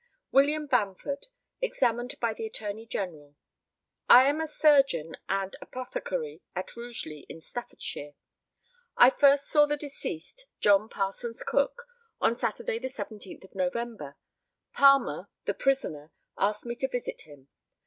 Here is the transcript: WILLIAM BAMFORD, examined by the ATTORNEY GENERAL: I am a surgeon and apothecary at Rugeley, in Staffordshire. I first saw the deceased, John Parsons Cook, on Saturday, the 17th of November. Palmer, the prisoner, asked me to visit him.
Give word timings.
WILLIAM 0.31 0.65
BAMFORD, 0.65 1.27
examined 1.61 2.15
by 2.19 2.33
the 2.33 2.47
ATTORNEY 2.47 2.87
GENERAL: 2.87 3.35
I 4.09 4.23
am 4.27 4.41
a 4.41 4.47
surgeon 4.47 5.15
and 5.29 5.55
apothecary 5.61 6.41
at 6.55 6.75
Rugeley, 6.75 7.27
in 7.29 7.39
Staffordshire. 7.39 8.15
I 8.97 9.11
first 9.11 9.45
saw 9.45 9.67
the 9.67 9.77
deceased, 9.77 10.47
John 10.59 10.89
Parsons 10.89 11.43
Cook, 11.45 11.83
on 12.19 12.35
Saturday, 12.35 12.79
the 12.79 12.87
17th 12.89 13.43
of 13.43 13.53
November. 13.53 14.15
Palmer, 14.73 15.29
the 15.45 15.53
prisoner, 15.53 16.11
asked 16.35 16.65
me 16.65 16.73
to 16.77 16.87
visit 16.87 17.21
him. 17.27 17.49